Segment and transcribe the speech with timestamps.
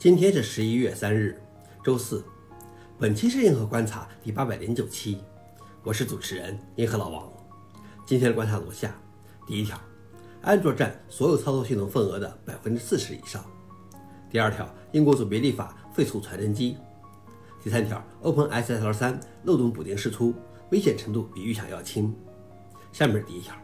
[0.00, 1.38] 今天是十一月三日，
[1.84, 2.24] 周四。
[2.98, 5.18] 本期是硬核观察第八百零九期，
[5.82, 7.30] 我是主持人银河老王。
[8.06, 8.98] 今天的观察如下：
[9.46, 9.78] 第一条，
[10.40, 13.42] 安卓占所有操作系统份额的百分之四十以上；
[14.30, 16.76] 第二条，英国组别立法废除传真机；
[17.62, 20.32] 第三条，OpenSSL 三漏洞补丁释出，
[20.70, 22.16] 危险程度比预想要轻。
[22.90, 23.54] 下面是第一条，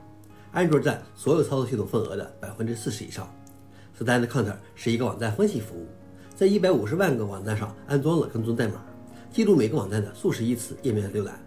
[0.53, 3.27] 安卓占所有操作系统份额的百分之四十以上。
[3.98, 5.87] StandCounter 是一个网站分析服务。
[6.37, 8.85] 在一百五十万个网站上安装了跟踪代码，
[9.32, 11.40] 记录每个网站的数十亿次页面浏览。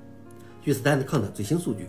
[0.63, 1.88] 据 StandCount 最新数据，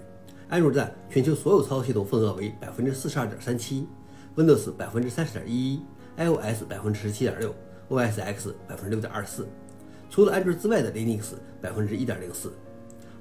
[0.51, 3.89] 安卓占全球所有操作系统份额为百分之四十二点三七
[4.37, 5.83] ，Windows 百分之三十点一一
[6.19, 7.55] ，iOS 百分之十七点六
[7.89, 9.49] ，OS X 百分之六点二四，
[10.11, 12.53] 除了安卓之外的 Linux 百分之一点零四。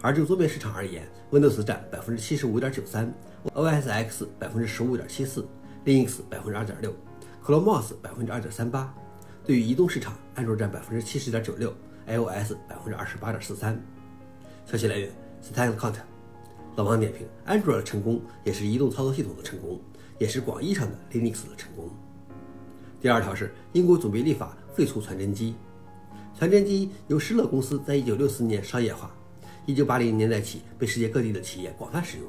[0.01, 3.09] 而就桌面市场而言，Windows 占百分之七十五点九三
[3.55, 5.47] ，OS X 百分之十五点七四
[5.85, 6.93] ，Linux 百分之二点六
[7.45, 8.93] ，ChromeOS 百分之二点三八。
[9.49, 11.73] 对于移动市场，安卓占百分之七十点九六
[12.05, 13.83] ，iOS 百分之二十八点四三。
[14.63, 15.09] 消息来源
[15.41, 15.95] ：StandCount。
[16.75, 19.81] 老王点评：安卓的成功也是移动操作系统的成功，
[20.19, 21.89] 也是广义上的 Linux 的成功。
[23.01, 25.55] 第二条是英国总别立法废除传真机。
[26.37, 29.11] 传真机由施乐公司在一九六四年商业化，
[29.65, 32.27] 一九八零年代起被世界各地的企业广泛使用，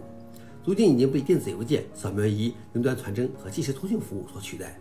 [0.64, 4.80] 如今已经被电子邮件、扫描仪、云端传真和即时通讯服务所取代。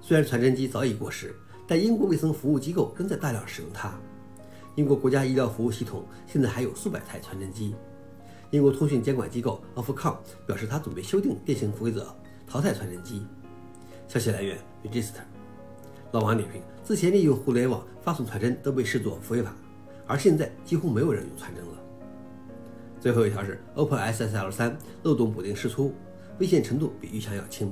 [0.00, 1.34] 虽然传真机早已过时，
[1.68, 3.92] 但英国卫生服务机构仍在大量使用它。
[4.74, 7.74] 英国国家医疗服务系统现在还有数百台传真机。
[8.50, 12.06] 英国通讯监管机构 Ofcom 表示，他准备修订电信规则，
[12.46, 13.26] 淘汰传真机。
[14.08, 15.20] 消息来源：Register。
[16.12, 19.54] 老王点评：之前利用互联网发送传真都被视作违法，
[20.06, 21.72] 而现在几乎没有人用传真了。
[22.98, 25.92] 最后一条是 OpenSSL 三漏洞补丁释出，
[26.38, 27.70] 危险程度比预想要轻。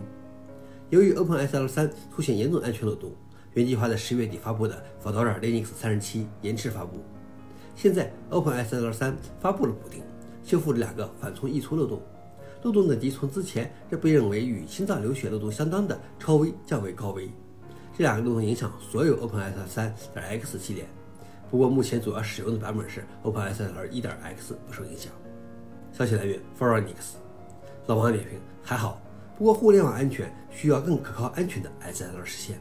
[0.90, 3.10] 由于 OpenSSL 三出现严重安全漏洞，
[3.56, 7.02] 原计划在十月底发布的 Fedora Linux 三十七延迟发布。
[7.74, 10.02] 现在 OpenSSL 三发布了补丁，
[10.44, 12.02] 修复了两个缓冲溢出漏洞，
[12.62, 17.30] 漏洞等级从之前这被认为与心脏流血漏洞相当的超微降为高危。
[17.96, 20.84] 这两个漏洞影响所有 OpenSSL 三点 X 系列，
[21.50, 25.10] 不过目前主要使用的版本是 OpenSSL 一点 X 不受影响。
[25.94, 27.16] 消息来源 f o r e n i x
[27.86, 29.00] 老王点评：还好。
[29.38, 32.60] 不过，互联网安全需要更可靠、安全的 SSL 实现。